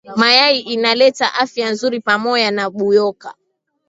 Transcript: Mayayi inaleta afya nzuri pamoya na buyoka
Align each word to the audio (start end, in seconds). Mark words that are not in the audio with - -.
Mayayi 0.19 0.59
inaleta 0.75 1.25
afya 1.43 1.67
nzuri 1.73 1.99
pamoya 2.05 2.49
na 2.55 2.65
buyoka 2.75 3.29